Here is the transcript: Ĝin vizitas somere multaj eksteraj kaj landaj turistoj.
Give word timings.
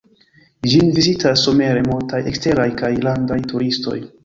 Ĝin 0.71 0.89
vizitas 0.95 1.43
somere 1.49 1.85
multaj 1.91 2.23
eksteraj 2.33 2.67
kaj 2.83 2.93
landaj 3.07 3.41
turistoj. 3.55 3.99